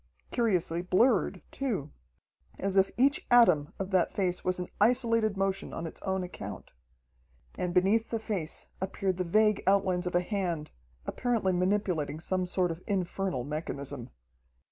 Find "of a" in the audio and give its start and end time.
10.07-10.21